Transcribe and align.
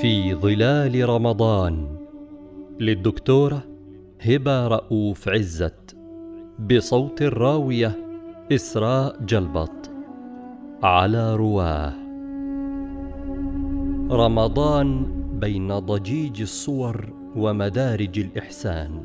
في 0.00 0.34
ظلال 0.34 1.08
رمضان 1.08 1.98
للدكتورة 2.80 3.64
هبة 4.20 4.66
رؤوف 4.66 5.28
عزت 5.28 5.96
بصوت 6.58 7.22
الراوية 7.22 7.96
إسراء 8.52 9.24
جلبط 9.24 9.90
على 10.82 11.36
رواه. 11.36 11.94
رمضان 14.10 15.06
بين 15.40 15.78
ضجيج 15.78 16.40
الصور 16.40 17.12
ومدارج 17.36 18.18
الإحسان. 18.18 19.02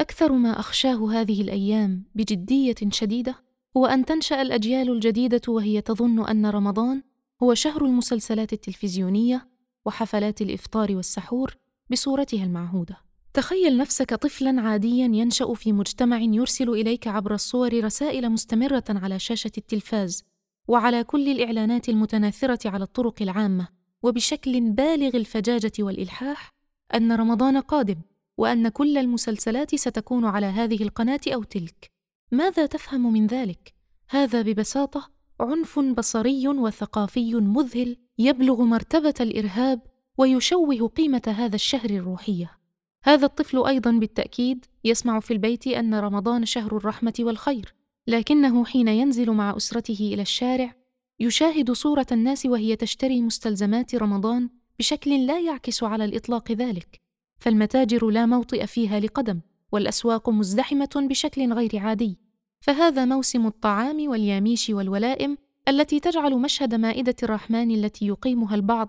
أكثر 0.00 0.32
ما 0.32 0.60
أخشاه 0.60 1.10
هذه 1.12 1.42
الأيام 1.42 2.04
بجدية 2.14 2.90
شديدة 2.90 3.34
هو 3.76 3.86
أن 3.86 4.04
تنشأ 4.04 4.42
الأجيال 4.42 4.90
الجديدة 4.90 5.42
وهي 5.48 5.80
تظن 5.80 6.26
أن 6.26 6.46
رمضان 6.46 7.07
هو 7.42 7.54
شهر 7.54 7.84
المسلسلات 7.84 8.52
التلفزيونية 8.52 9.48
وحفلات 9.84 10.42
الإفطار 10.42 10.96
والسحور 10.96 11.56
بصورتها 11.90 12.44
المعهودة. 12.44 12.96
تخيل 13.34 13.76
نفسك 13.76 14.14
طفلا 14.14 14.60
عاديا 14.60 15.04
ينشأ 15.04 15.54
في 15.54 15.72
مجتمع 15.72 16.20
يرسل 16.20 16.70
إليك 16.70 17.06
عبر 17.08 17.34
الصور 17.34 17.84
رسائل 17.84 18.30
مستمرة 18.30 18.84
على 18.88 19.18
شاشة 19.18 19.50
التلفاز 19.58 20.24
وعلى 20.68 21.04
كل 21.04 21.28
الإعلانات 21.28 21.88
المتناثرة 21.88 22.70
على 22.70 22.84
الطرق 22.84 23.22
العامة 23.22 23.68
وبشكل 24.02 24.60
بالغ 24.70 25.16
الفجاجة 25.16 25.72
والإلحاح 25.78 26.54
أن 26.94 27.12
رمضان 27.12 27.56
قادم 27.56 28.00
وأن 28.36 28.68
كل 28.68 28.98
المسلسلات 28.98 29.74
ستكون 29.74 30.24
على 30.24 30.46
هذه 30.46 30.82
القناة 30.82 31.20
أو 31.28 31.42
تلك. 31.42 31.90
ماذا 32.32 32.66
تفهم 32.66 33.12
من 33.12 33.26
ذلك؟ 33.26 33.74
هذا 34.08 34.42
ببساطة 34.42 35.17
عنف 35.40 35.78
بصري 35.78 36.48
وثقافي 36.48 37.34
مذهل 37.34 37.96
يبلغ 38.18 38.62
مرتبة 38.62 39.14
الإرهاب 39.20 39.80
ويشوه 40.18 40.88
قيمة 40.88 41.22
هذا 41.26 41.54
الشهر 41.54 41.90
الروحية. 41.90 42.58
هذا 43.04 43.26
الطفل 43.26 43.66
أيضا 43.66 43.90
بالتأكيد 43.90 44.64
يسمع 44.84 45.20
في 45.20 45.32
البيت 45.32 45.66
أن 45.66 45.94
رمضان 45.94 46.44
شهر 46.44 46.76
الرحمة 46.76 47.14
والخير 47.20 47.74
لكنه 48.06 48.64
حين 48.64 48.88
ينزل 48.88 49.30
مع 49.30 49.56
أسرته 49.56 50.10
إلى 50.14 50.22
الشارع 50.22 50.74
يشاهد 51.20 51.72
صورة 51.72 52.06
الناس 52.12 52.46
وهي 52.46 52.76
تشتري 52.76 53.22
مستلزمات 53.22 53.94
رمضان 53.94 54.48
بشكل 54.78 55.26
لا 55.26 55.40
يعكس 55.40 55.82
على 55.82 56.04
الإطلاق 56.04 56.52
ذلك 56.52 57.00
فالمتاجر 57.38 58.10
لا 58.10 58.26
موطئ 58.26 58.66
فيها 58.66 59.00
لقدم 59.00 59.40
والأسواق 59.72 60.28
مزدحمة 60.28 60.90
بشكل 60.96 61.52
غير 61.52 61.78
عادي. 61.78 62.18
فهذا 62.60 63.04
موسم 63.04 63.46
الطعام 63.46 64.08
والياميش 64.08 64.70
والولائم 64.70 65.38
التي 65.68 66.00
تجعل 66.00 66.34
مشهد 66.34 66.74
مائدة 66.74 67.16
الرحمن 67.22 67.70
التي 67.70 68.06
يقيمها 68.06 68.54
البعض 68.54 68.88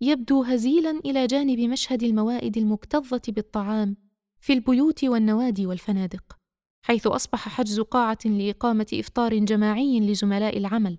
يبدو 0.00 0.42
هزيلا 0.42 0.90
إلى 0.90 1.26
جانب 1.26 1.60
مشهد 1.60 2.02
الموائد 2.02 2.56
المكتظة 2.56 3.22
بالطعام 3.28 3.96
في 4.40 4.52
البيوت 4.52 5.04
والنوادي 5.04 5.66
والفنادق 5.66 6.38
حيث 6.82 7.06
أصبح 7.06 7.48
حجز 7.48 7.80
قاعة 7.80 8.18
لإقامة 8.24 8.86
إفطار 8.94 9.38
جماعي 9.38 10.00
لزملاء 10.00 10.58
العمل 10.58 10.98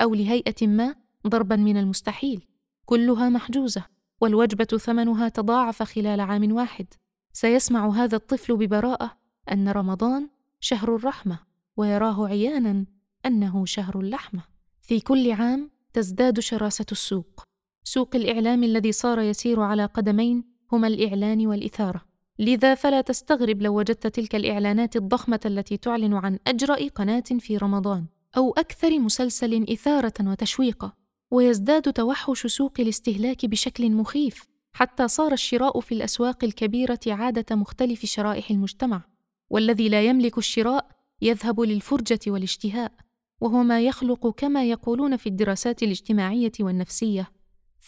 أو 0.00 0.14
لهيئة 0.14 0.66
ما 0.66 0.94
ضربا 1.26 1.56
من 1.56 1.76
المستحيل 1.76 2.46
كلها 2.84 3.28
محجوزة 3.28 3.84
والوجبة 4.20 4.64
ثمنها 4.64 5.28
تضاعف 5.28 5.82
خلال 5.82 6.20
عام 6.20 6.52
واحد. 6.52 6.86
سيسمع 7.32 7.88
هذا 7.88 8.16
الطفل 8.16 8.56
ببراءة 8.56 9.18
أن 9.52 9.68
رمضان 9.68 10.28
شهر 10.60 10.96
الرحمة. 10.96 11.38
ويراه 11.76 12.28
عيانا 12.28 12.86
أنه 13.26 13.66
شهر 13.66 14.00
اللحمة. 14.00 14.42
في 14.82 15.00
كل 15.00 15.32
عام 15.32 15.70
تزداد 15.92 16.40
شراسة 16.40 16.86
السوق. 16.92 17.42
سوق 17.84 18.16
الإعلام 18.16 18.64
الذي 18.64 18.92
صار 18.92 19.20
يسير 19.20 19.60
على 19.60 19.84
قدمين 19.84 20.44
هما 20.72 20.86
الإعلان 20.86 21.46
والإثارة. 21.46 22.16
لذا 22.38 22.74
فلا 22.74 23.00
تستغرب 23.00 23.62
لو 23.62 23.78
وجدت 23.78 24.06
تلك 24.06 24.34
الإعلانات 24.34 24.96
الضخمة 24.96 25.40
التي 25.46 25.76
تعلن 25.76 26.14
عن 26.14 26.38
أجرأ 26.46 26.88
قناة 26.88 27.24
في 27.38 27.56
رمضان 27.56 28.06
أو 28.36 28.52
أكثر 28.52 28.98
مسلسل 28.98 29.66
إثارة 29.72 30.14
وتشويقا 30.20 30.92
ويزداد 31.30 31.92
توحش 31.92 32.46
سوق 32.46 32.72
الاستهلاك 32.78 33.46
بشكل 33.46 33.90
مخيف 33.90 34.46
حتى 34.72 35.08
صار 35.08 35.32
الشراء 35.32 35.80
في 35.80 35.92
الأسواق 35.92 36.44
الكبيرة 36.44 37.00
عادة 37.06 37.56
مختلف 37.56 38.06
شرائح 38.06 38.50
المجتمع. 38.50 39.02
والذي 39.50 39.88
لا 39.88 40.02
يملك 40.02 40.38
الشراء 40.38 40.95
يذهب 41.22 41.60
للفرجة 41.60 42.20
والاشتهاء 42.26 42.92
وهو 43.40 43.62
ما 43.62 43.80
يخلق 43.80 44.34
كما 44.34 44.64
يقولون 44.64 45.16
في 45.16 45.28
الدراسات 45.28 45.82
الاجتماعية 45.82 46.52
والنفسية 46.60 47.32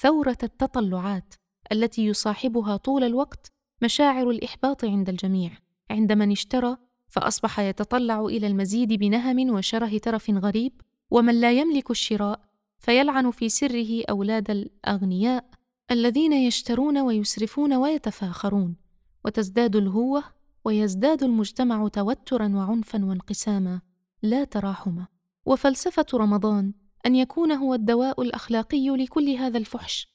ثورة 0.00 0.38
التطلعات 0.42 1.34
التي 1.72 2.06
يصاحبها 2.06 2.76
طول 2.76 3.04
الوقت 3.04 3.52
مشاعر 3.82 4.30
الإحباط 4.30 4.84
عند 4.84 5.08
الجميع. 5.08 5.50
عند 5.90 6.12
من 6.12 6.30
اشترى 6.30 6.76
فأصبح 7.08 7.60
يتطلع 7.60 8.20
إلى 8.24 8.46
المزيد 8.46 8.92
بنهم 8.92 9.50
وشره 9.50 9.98
ترف 9.98 10.30
غريب 10.30 10.72
ومن 11.10 11.40
لا 11.40 11.52
يملك 11.52 11.90
الشراء 11.90 12.40
فيلعن 12.78 13.30
في 13.30 13.48
سره 13.48 14.04
أولاد 14.10 14.50
الأغنياء 14.50 15.44
الذين 15.90 16.32
يشترون 16.32 16.98
ويسرفون 16.98 17.74
ويتفاخرون 17.74 18.76
وتزداد 19.24 19.76
الهوة 19.76 20.24
ويزداد 20.68 21.22
المجتمع 21.22 21.88
توترا 21.88 22.48
وعنفا 22.54 23.04
وانقساما 23.04 23.80
لا 24.22 24.44
تراحما. 24.44 25.06
وفلسفة 25.46 26.06
رمضان 26.14 26.72
أن 27.06 27.16
يكون 27.16 27.52
هو 27.52 27.74
الدواء 27.74 28.22
الأخلاقي 28.22 28.88
لكل 28.88 29.28
هذا 29.30 29.58
الفحش 29.58 30.08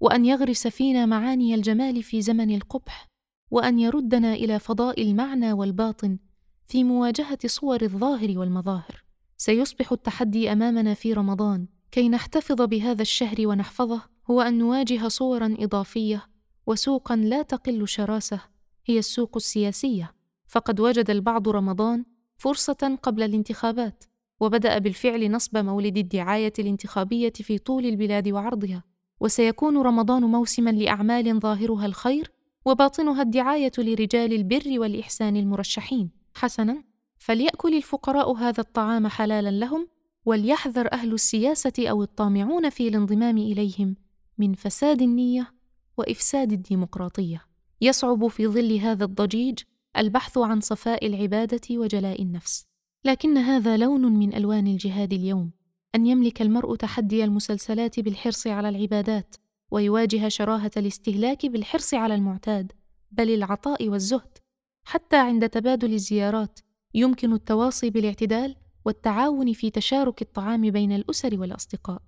وأن 0.00 0.24
يغرس 0.24 0.66
فينا 0.66 1.06
معاني 1.06 1.54
الجمال 1.54 2.02
في 2.02 2.22
زمن 2.22 2.54
القبح 2.54 3.08
وأن 3.50 3.78
يردنا 3.78 4.34
إلى 4.34 4.58
فضاء 4.58 5.02
المعنى 5.02 5.52
والباطن 5.52 6.18
في 6.68 6.84
مواجهة 6.84 7.38
صور 7.46 7.82
الظاهر 7.82 8.38
والمظاهر. 8.38 9.04
سيصبح 9.36 9.92
التحدي 9.92 10.52
أمامنا 10.52 10.94
في 10.94 11.12
رمضان 11.12 11.66
كي 11.90 12.08
نحتفظ 12.08 12.62
بهذا 12.62 13.02
الشهر 13.02 13.46
ونحفظه 13.46 14.02
هو 14.30 14.40
أن 14.40 14.58
نواجه 14.58 15.08
صورا 15.08 15.56
إضافية 15.58 16.26
وسوقا 16.66 17.16
لا 17.16 17.42
تقل 17.42 17.88
شراسة 17.88 18.55
هي 18.86 18.98
السوق 18.98 19.36
السياسية. 19.36 20.14
فقد 20.46 20.80
وجد 20.80 21.10
البعض 21.10 21.48
رمضان 21.48 22.04
فرصة 22.36 22.98
قبل 23.02 23.22
الانتخابات 23.22 24.04
وبدأ 24.40 24.78
بالفعل 24.78 25.30
نصب 25.30 25.58
مولد 25.58 25.98
الدعاية 25.98 26.52
الانتخابية 26.58 27.32
في 27.32 27.58
طول 27.58 27.86
البلاد 27.86 28.28
وعرضها. 28.28 28.84
وسيكون 29.20 29.78
رمضان 29.78 30.22
موسما 30.22 30.70
لأعمال 30.70 31.40
ظاهرها 31.40 31.86
الخير 31.86 32.30
وباطنها 32.64 33.22
الدعاية 33.22 33.72
لرجال 33.78 34.32
البر 34.32 34.80
والإحسان 34.80 35.36
المرشحين. 35.36 36.10
حسنا 36.34 36.84
فليأكل 37.18 37.74
الفقراء 37.76 38.32
هذا 38.32 38.60
الطعام 38.60 39.06
حلالا 39.06 39.50
لهم 39.50 39.88
وليحذر 40.24 40.92
أهل 40.92 41.12
السياسة 41.12 41.72
أو 41.78 42.02
الطامعون 42.02 42.70
في 42.70 42.88
الانضمام 42.88 43.38
إليهم 43.38 43.96
من 44.38 44.54
فساد 44.54 45.02
النية 45.02 45.54
وإفساد 45.96 46.52
الديمقراطية. 46.52 47.45
يصعب 47.80 48.26
في 48.26 48.46
ظل 48.46 48.72
هذا 48.78 49.04
الضجيج 49.04 49.58
البحث 49.96 50.38
عن 50.38 50.60
صفاء 50.60 51.06
العبادة 51.06 51.60
وجلاء 51.70 52.22
النفس. 52.22 52.66
لكن 53.04 53.36
هذا 53.36 53.76
لون 53.76 54.12
من 54.12 54.34
ألوان 54.34 54.66
الجهاد 54.66 55.12
اليوم 55.12 55.50
أن 55.94 56.06
يملك 56.06 56.42
المرء 56.42 56.76
تحدي 56.76 57.24
المسلسلات 57.24 58.00
بالحرص 58.00 58.46
على 58.46 58.68
العبادات 58.68 59.36
ويواجه 59.70 60.28
شراهة 60.28 60.70
الاستهلاك 60.76 61.46
بالحرص 61.46 61.94
على 61.94 62.14
المعتاد 62.14 62.72
بل 63.10 63.30
العطاء 63.34 63.88
والزهد. 63.88 64.38
حتى 64.84 65.16
عند 65.16 65.48
تبادل 65.48 65.92
الزيارات 65.92 66.60
يمكن 66.94 67.32
التواصي 67.32 67.90
بالاعتدال 67.90 68.56
والتعاون 68.84 69.52
في 69.52 69.70
تشارك 69.70 70.22
الطعام 70.22 70.70
بين 70.70 70.92
الأسر 70.92 71.40
والأصدقاء. 71.40 72.02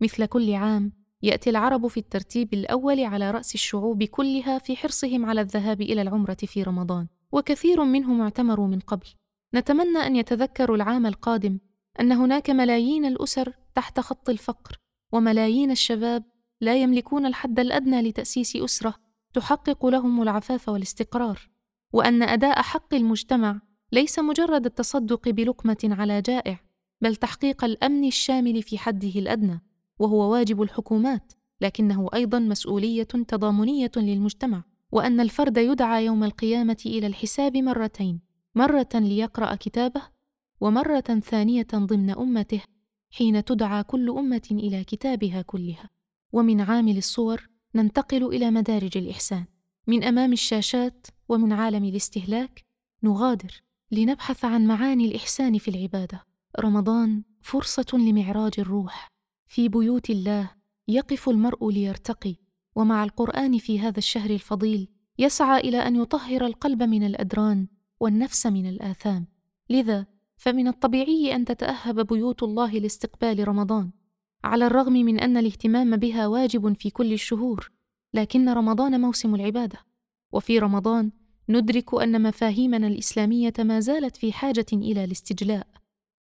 مثل 0.00 0.26
كل 0.26 0.54
عام 0.54 0.92
يأتي 1.22 1.50
العرب 1.50 1.86
في 1.86 1.96
الترتيب 1.96 2.54
الأول 2.54 3.04
على 3.04 3.30
رأس 3.30 3.54
الشعوب 3.54 4.02
كلها 4.02 4.58
في 4.58 4.76
حرصهم 4.76 5.26
على 5.26 5.40
الذهاب 5.40 5.80
إلى 5.80 6.02
العمرة 6.02 6.36
في 6.44 6.62
رمضان 6.62 7.06
وكثير 7.32 7.84
منهم 7.84 8.20
اعتمروا 8.20 8.66
من 8.66 8.80
قبل. 8.80 9.06
نتمنى 9.54 9.98
أن 9.98 10.16
يتذكروا 10.16 10.76
العام 10.76 11.06
القادم 11.06 11.58
أن 12.00 12.12
هناك 12.12 12.50
ملايين 12.50 13.04
الأسر 13.04 13.52
تحت 13.74 14.00
خط 14.00 14.28
الفقر 14.28 14.78
وملايين 15.12 15.70
الشباب 15.70 16.24
لا 16.60 16.82
يملكون 16.82 17.26
الحد 17.26 17.60
الأدنى 17.60 18.02
لتأسيس 18.02 18.56
أسرة 18.56 18.94
تحقق 19.34 19.86
لهم 19.86 20.22
العفاف 20.22 20.68
والاستقرار 20.68 21.48
وأن 21.92 22.22
أداء 22.22 22.62
حق 22.62 22.94
المجتمع 22.94 23.60
ليس 23.92 24.18
مجرد 24.18 24.66
التصدق 24.66 25.28
بلقمة 25.28 25.78
على 25.98 26.22
جائع 26.22 26.60
بل 27.00 27.16
تحقيق 27.16 27.64
الأمن 27.64 28.04
الشامل 28.04 28.62
في 28.62 28.78
حده 28.78 29.08
الأدنى. 29.16 29.71
وهو 29.98 30.32
واجب 30.32 30.62
الحكومات 30.62 31.32
لكنه 31.60 32.08
أيضا 32.14 32.38
مسؤولية 32.38 33.02
تضامنية 33.02 33.90
للمجتمع 33.96 34.64
وأن 34.92 35.20
الفرد 35.20 35.56
يدعى 35.56 36.04
يوم 36.04 36.24
القيامة 36.24 36.82
إلى 36.86 37.06
الحساب 37.06 37.56
مرتين 37.56 38.20
مرة 38.54 38.88
ليقرأ 38.94 39.54
كتابه 39.54 40.02
ومرة 40.60 41.00
ثانية 41.00 41.66
ضمن 41.74 42.10
أمته 42.10 42.60
حين 43.10 43.44
تدعى 43.44 43.82
كل 43.82 44.10
أمة 44.10 44.48
إلى 44.50 44.84
كتابها 44.84 45.42
كلها. 45.42 45.90
ومن 46.32 46.60
عامل 46.60 46.96
الصور 46.96 47.48
ننتقل 47.74 48.24
إلى 48.26 48.50
مدارج 48.50 48.98
الإحسان. 48.98 49.44
من 49.86 50.04
أمام 50.04 50.32
الشاشات 50.32 51.06
ومن 51.28 51.52
عالم 51.52 51.84
الاستهلاك 51.84 52.64
نغادر 53.02 53.62
لنبحث 53.90 54.44
عن 54.44 54.66
معاني 54.66 55.06
الإحسان 55.06 55.58
في 55.58 55.68
العبادة. 55.68 56.24
رمضان 56.60 57.22
فرصة 57.42 57.86
لمعراج 57.98 58.52
الروح. 58.58 59.11
في 59.52 59.68
بيوت 59.68 60.10
الله 60.10 60.50
يقف 60.88 61.28
المرء 61.28 61.70
ليرتقي 61.70 62.36
ومع 62.76 63.04
القرآن 63.04 63.58
في 63.58 63.80
هذا 63.80 63.98
الشهر 63.98 64.30
الفضيل 64.30 64.88
يسعى 65.18 65.60
إلى 65.60 65.78
أن 65.78 65.96
يطهر 65.96 66.46
القلب 66.46 66.82
من 66.82 67.06
الأدران 67.06 67.68
والنفس 68.00 68.46
من 68.46 68.68
الآثام. 68.68 69.26
لذا 69.70 70.06
فمن 70.36 70.68
الطبيعي 70.68 71.34
أن 71.34 71.44
تتأهب 71.44 72.06
بيوت 72.06 72.42
الله 72.42 72.78
لاستقبال 72.78 73.48
رمضان 73.48 73.90
على 74.44 74.66
الرغم 74.66 74.92
من 74.92 75.20
أن 75.20 75.36
الاهتمام 75.36 75.96
بها 75.96 76.26
واجب 76.26 76.72
في 76.76 76.90
كل 76.90 77.12
الشهور 77.12 77.70
لكن 78.14 78.48
رمضان 78.48 79.00
موسم 79.00 79.34
العبادة. 79.34 79.78
وفي 80.32 80.58
رمضان 80.58 81.12
ندرك 81.48 82.02
أن 82.02 82.22
مفاهيمنا 82.22 82.86
الإسلامية 82.86 83.54
ما 83.58 83.80
زالت 83.80 84.16
في 84.16 84.32
حاجة 84.32 84.66
إلى 84.72 85.04
الاستجلاء 85.04 85.66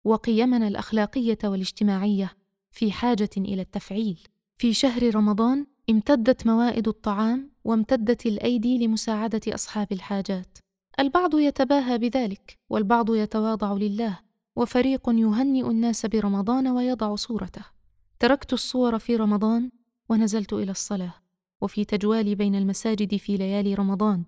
وقيمنا 0.04 0.68
الأخلاقية 0.68 1.40
والاجتماعية 1.44 2.43
في 2.74 2.92
حاجة 2.92 3.30
إلى 3.38 3.62
التفعيل. 3.62 4.20
في 4.56 4.74
شهر 4.74 5.16
رمضان 5.16 5.66
امتدت 5.90 6.48
موائد 6.48 6.88
الطعام 6.88 7.52
وامتدت 7.64 8.26
الأيدي 8.26 8.78
لمساعدة 8.78 9.42
أصحاب 9.48 9.92
الحاجات. 9.92 10.58
البعض 11.00 11.36
يتباهى 11.36 11.98
بذلك 11.98 12.58
والبعض 12.70 13.16
يتواضع 13.16 13.74
لله 13.74 14.20
وفريق 14.56 15.10
يهنئ 15.10 15.70
الناس 15.70 16.06
برمضان 16.06 16.68
ويضع 16.68 17.16
صورته. 17.16 17.66
تركت 18.20 18.54
الصور 18.54 19.00
في 19.00 19.16
رمضان 19.16 19.72
ونزلت 20.10 20.54
إلى 20.54 20.72
الصلاة. 20.72 21.14
وفي 21.62 21.86
تجوالي 21.86 22.36
بين 22.36 22.56
المساجد 22.56 23.16
في 23.16 23.38
ليالي 23.38 23.74
رمضان 23.74 24.24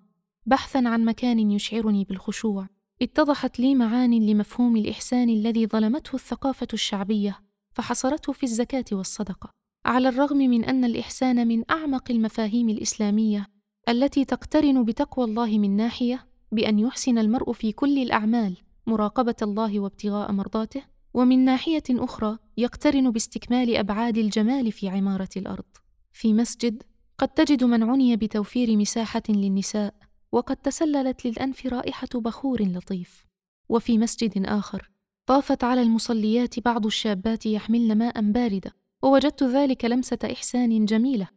بحثا 0.46 0.78
عن 0.78 1.04
مكان 1.04 1.50
يشعرني 1.50 2.04
بالخشوع 2.04 2.68
اتضحت 3.02 3.60
لي 3.60 3.74
معان 3.74 4.26
لمفهوم 4.26 4.76
الإحسان 4.76 5.28
الذي 5.28 5.66
ظلمته 5.66 6.14
الثقافة 6.14 6.66
الشعبية. 6.72 7.45
فحصرته 7.76 8.32
في 8.32 8.42
الزكاة 8.42 8.84
والصدقة 8.92 9.50
على 9.86 10.08
الرغم 10.08 10.36
من 10.36 10.64
أن 10.64 10.84
الإحسان 10.84 11.48
من 11.48 11.70
أعمق 11.70 12.10
المفاهيم 12.10 12.68
الإسلامية 12.68 13.46
التي 13.88 14.24
تقترن 14.24 14.84
بتقوى 14.84 15.24
الله 15.24 15.58
من 15.58 15.76
ناحية 15.76 16.26
بأن 16.52 16.78
يحسن 16.78 17.18
المرء 17.18 17.52
في 17.52 17.72
كل 17.72 17.98
الأعمال 17.98 18.56
مراقبة 18.86 19.34
الله 19.42 19.80
وابتغاء 19.80 20.32
مرضاته 20.32 20.82
ومن 21.14 21.44
ناحية 21.44 21.82
أخرى 21.90 22.38
يقترن 22.56 23.10
باستكمال 23.10 23.76
أبعاد 23.76 24.18
الجمال 24.18 24.72
في 24.72 24.88
عمارة 24.88 25.28
الأرض. 25.36 25.64
في 26.12 26.32
مسجد 26.32 26.82
قد 27.18 27.28
تجد 27.28 27.64
من 27.64 27.82
عني 27.82 28.16
بتوفير 28.16 28.76
مساحة 28.76 29.22
للنساء 29.28 29.94
وقد 30.32 30.56
تسللت 30.56 31.26
للأنف 31.26 31.66
رائحة 31.66 32.08
بخور 32.14 32.62
لطيف. 32.62 33.26
وفي 33.68 33.98
مسجد 33.98 34.46
آخر 34.46 34.90
طافت 35.26 35.64
على 35.64 35.82
المصليات 35.82 36.60
بعض 36.60 36.86
الشابات 36.86 37.46
يحملن 37.46 37.98
ماء 37.98 38.30
بارده 38.32 38.72
ووجدت 39.02 39.42
ذلك 39.42 39.84
لمسة 39.84 40.18
إحسان 40.32 40.84
جميلة. 40.84 41.28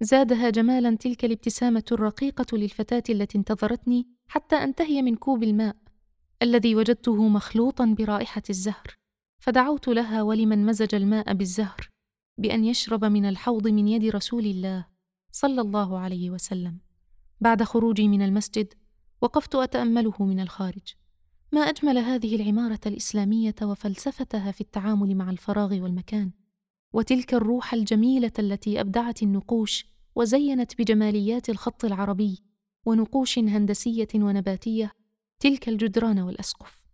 زادها 0.00 0.50
جمالا 0.50 0.96
تلك 0.96 1.24
الابتسامة 1.24 1.84
الرقيقة 1.92 2.56
للفتاة 2.56 3.02
التي 3.10 3.38
انتظرتني 3.38 4.06
حتى 4.28 4.56
أنتهي 4.56 5.02
من 5.02 5.16
كوب 5.16 5.42
الماء 5.42 5.76
الذي 6.42 6.74
وجدته 6.74 7.28
مخلوطا 7.28 7.94
برائحة 7.98 8.42
الزهر. 8.50 8.96
فدعوت 9.38 9.88
لها 9.88 10.22
ولمن 10.22 10.66
مزج 10.66 10.94
الماء 10.94 11.34
بالزهر 11.34 11.90
بأن 12.38 12.64
يشرب 12.64 13.04
من 13.04 13.24
الحوض 13.24 13.68
من 13.68 13.88
يد 13.88 14.04
رسول 14.04 14.44
الله 14.46 14.86
صلى 15.32 15.60
الله 15.60 15.98
عليه 15.98 16.30
وسلم. 16.30 16.78
بعد 17.40 17.62
خروجي 17.62 18.08
من 18.08 18.22
المسجد 18.22 18.74
وقفت 19.20 19.54
أتأمله 19.54 20.14
من 20.20 20.40
الخارج. 20.40 20.97
ما 21.52 21.60
أجمل 21.60 21.98
هذه 21.98 22.36
العمارة 22.36 22.80
الإسلامية 22.86 23.54
وفلسفتها 23.62 24.52
في 24.52 24.60
التعامل 24.60 25.16
مع 25.16 25.30
الفراغ 25.30 25.80
والمكان 25.80 26.30
وتلك 26.92 27.34
الروح 27.34 27.74
الجميلة 27.74 28.32
التي 28.38 28.80
أبدعت 28.80 29.22
النقوش 29.22 29.86
وزينت 30.16 30.78
بجماليات 30.78 31.50
الخط 31.50 31.84
العربي 31.84 32.42
ونقوش 32.86 33.38
هندسية 33.38 34.08
ونباتية 34.14 34.92
تلك 35.40 35.68
الجدران 35.68 36.18
والأسقف. 36.18 36.86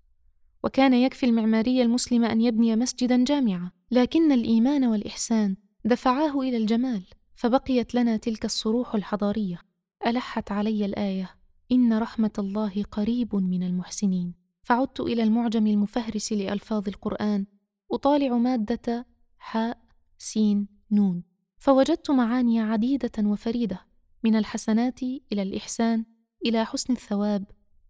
وكان 0.65 0.95
يكفي 0.95 1.27
المعماري 1.27 1.83
المسلم 1.83 2.25
أن 2.25 2.41
يبني 2.41 2.77
مسجدا 2.77 3.25
جامعا 3.25 3.71
لكن 3.91 4.33
الإيمان 4.33 4.85
والإحسان 4.85 5.57
دفعاه 5.85 6.41
إلى 6.41 6.57
الجمال 6.57 7.03
فبقيت 7.35 7.95
لنا 7.95 8.17
تلك 8.17 8.45
الصروح 8.45 8.95
الحضارية. 8.95 9.61
ألحت 10.07 10.53
علي 10.53 10.85
الآية 10.85 11.31
إن 11.73 11.99
رحمة 11.99 12.33
الله 12.39 12.83
قريب 12.83 13.37
من 13.37 13.63
المحسنين. 13.63 14.44
فعدت 14.65 15.01
إلى 15.01 15.23
المعجم 15.23 15.67
المفهرس 15.67 16.33
لألفاظ 16.33 16.89
القرآن 16.89 17.47
أطالع 17.93 18.39
مادة 18.39 19.07
حاء 19.39 19.79
سين 20.19 20.69
نون 20.91 21.23
فوجدت 21.59 22.11
معاني 22.11 22.61
عديدة 22.61 23.13
وفريدة 23.19 23.81
من 24.25 24.37
الحسنات 24.37 25.03
إلى 25.03 25.43
الإحسان 25.43 26.05
إلى 26.47 26.65
حسن 26.65 26.93
الثواب 26.93 27.45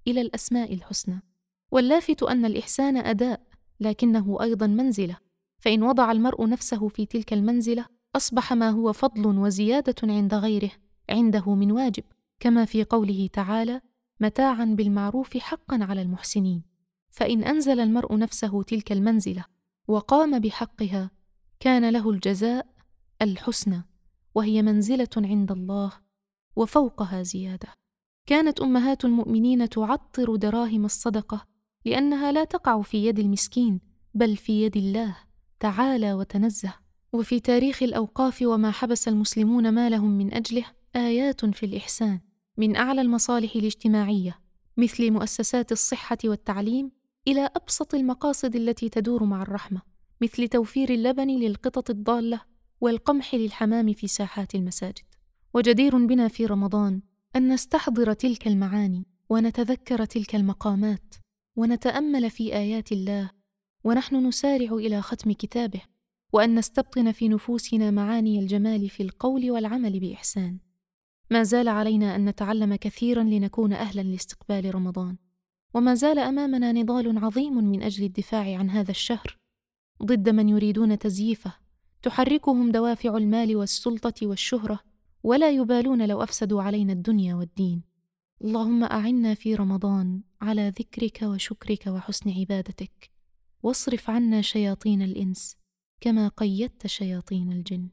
إلى 0.06 0.20
الأسماء 0.20 0.74
الحسنى. 0.74 1.22
واللافت 1.70 2.22
أن 2.22 2.44
الإحسان 2.44 2.96
أداء 2.96 3.40
لكنه 3.80 4.38
أيضا 4.42 4.66
منزلة. 4.66 5.16
فإن 5.58 5.82
وضع 5.82 6.12
المرء 6.12 6.48
نفسه 6.48 6.88
في 6.88 7.06
تلك 7.06 7.32
المنزلة 7.32 7.86
أصبح 8.16 8.52
ما 8.52 8.70
هو 8.70 8.92
فضل 8.92 9.38
وزيادة 9.38 9.94
عند 10.02 10.34
غيره 10.34 10.70
عنده 11.10 11.54
من 11.54 11.72
واجب 11.72 12.04
كما 12.40 12.64
في 12.64 12.84
قوله 12.84 13.28
تعالى 13.32 13.80
متاعا 14.24 14.64
بالمعروف 14.64 15.36
حقا 15.36 15.84
على 15.84 16.02
المحسنين 16.02 16.62
فإن 17.10 17.44
أنزل 17.44 17.80
المرء 17.80 18.16
نفسه 18.16 18.62
تلك 18.62 18.92
المنزلة 18.92 19.44
وقام 19.88 20.38
بحقها 20.38 21.10
كان 21.60 21.90
له 21.90 22.10
الجزاء 22.10 22.66
الحسنى 23.22 23.82
وهي 24.34 24.62
منزلة 24.62 25.08
عند 25.16 25.52
الله 25.52 25.92
وفوقها 26.56 27.22
زيادة. 27.22 27.68
كانت 28.26 28.60
أمهات 28.60 29.04
المؤمنين 29.04 29.68
تعطر 29.68 30.36
دراهم 30.36 30.84
الصدقة 30.84 31.46
لأنها 31.84 32.32
لا 32.32 32.44
تقع 32.44 32.82
في 32.82 33.06
يد 33.06 33.18
المسكين 33.18 33.80
بل 34.14 34.36
في 34.36 34.64
يد 34.64 34.76
الله 34.76 35.16
تعالى 35.60 36.14
وتنزه. 36.14 36.74
وفي 37.12 37.40
تاريخ 37.40 37.82
الأوقاف 37.82 38.42
وما 38.42 38.70
حبس 38.70 39.08
المسلمون 39.08 39.68
مالهم 39.68 40.10
من 40.10 40.34
أجله 40.34 40.64
آيات 40.96 41.44
في 41.44 41.66
الإحسان. 41.66 42.20
من 42.56 42.76
أعلى 42.76 43.00
المصالح 43.00 43.56
الاجتماعية 43.56 44.40
مثل 44.76 45.10
مؤسسات 45.10 45.72
الصحة 45.72 46.18
والتعليم 46.24 46.90
إلى 47.28 47.50
أبسط 47.56 47.94
المقاصد 47.94 48.56
التي 48.56 48.88
تدور 48.88 49.24
مع 49.24 49.42
الرحمة 49.42 49.82
مثل 50.20 50.48
توفير 50.48 50.90
اللبن 50.90 51.28
للقطط 51.28 51.90
الضالة 51.90 52.40
والقمح 52.80 53.34
للحمام 53.34 53.92
في 53.92 54.06
ساحات 54.06 54.54
المساجد. 54.54 54.98
وجدير 55.54 56.06
بنا 56.06 56.28
في 56.28 56.46
رمضان 56.46 57.00
أن 57.36 57.52
نستحضر 57.52 58.12
تلك 58.12 58.46
المعاني 58.46 59.06
ونتذكر 59.30 60.04
تلك 60.04 60.34
المقامات 60.34 61.14
ونتأمل 61.56 62.30
في 62.30 62.54
آيات 62.54 62.92
الله 62.92 63.30
ونحن 63.84 64.26
نسارع 64.26 64.72
إلى 64.72 65.02
ختم 65.02 65.32
كتابه 65.32 65.80
وأن 66.32 66.54
نستبطن 66.54 67.12
في 67.12 67.28
نفوسنا 67.28 67.90
معاني 67.90 68.38
الجمال 68.38 68.88
في 68.88 69.02
القول 69.02 69.50
والعمل 69.50 70.00
بإحسان. 70.00 70.58
ما 71.30 71.42
زال 71.42 71.68
علينا 71.68 72.16
أن 72.16 72.24
نتعلم 72.24 72.74
كثيرا 72.74 73.22
لنكون 73.22 73.72
أهلا 73.72 74.02
لاستقبال 74.02 74.74
رمضان. 74.74 75.16
وما 75.74 75.94
زال 75.94 76.18
أمامنا 76.18 76.72
نضال 76.72 77.24
عظيم 77.24 77.54
من 77.54 77.82
أجل 77.82 78.04
الدفاع 78.04 78.58
عن 78.58 78.70
هذا 78.70 78.90
الشهر. 78.90 79.38
ضد 80.02 80.28
من 80.28 80.48
يريدون 80.48 80.98
تزييفه 80.98 81.54
تحركهم 82.02 82.72
دوافع 82.72 83.16
المال 83.16 83.56
والسلطة 83.56 84.26
والشهرة 84.26 84.80
ولا 85.22 85.50
يبالون 85.50 86.08
لو 86.08 86.22
أفسدوا 86.22 86.62
علينا 86.62 86.92
الدنيا 86.92 87.34
والدين. 87.34 87.82
اللهم 88.44 88.84
أعنا 88.84 89.34
في 89.34 89.54
رمضان 89.54 90.22
على 90.40 90.68
ذكرك 90.68 91.22
وشكرك 91.22 91.86
وحسن 91.86 92.30
عبادتك. 92.30 93.10
واصرف 93.62 94.10
عنا 94.10 94.42
شياطين 94.42 95.02
الإنس 95.02 95.56
كما 96.00 96.28
قيدت 96.28 96.86
شياطين 96.86 97.52
الجن. 97.52 97.88